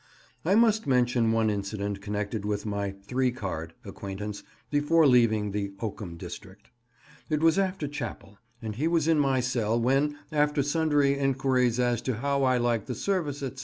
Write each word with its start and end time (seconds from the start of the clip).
I 0.43 0.55
must 0.55 0.87
mention 0.87 1.31
one 1.31 1.51
incident 1.51 2.01
connected 2.01 2.43
with 2.43 2.65
my 2.65 2.89
"three 3.03 3.29
card" 3.31 3.73
acquaintance 3.85 4.41
before 4.71 5.05
leaving 5.05 5.51
the 5.51 5.73
oakum 5.79 6.17
district. 6.17 6.71
It 7.29 7.41
was 7.41 7.59
after 7.59 7.87
chapel, 7.87 8.39
and 8.63 8.75
he 8.77 8.87
was 8.87 9.07
in 9.07 9.19
my 9.19 9.41
cell, 9.41 9.79
when, 9.79 10.17
after 10.31 10.63
sundry 10.63 11.19
enquiries 11.19 11.79
as 11.79 12.01
to 12.01 12.15
how 12.15 12.41
I 12.41 12.57
liked 12.57 12.87
the 12.87 12.95
service, 12.95 13.43
etc. 13.43 13.59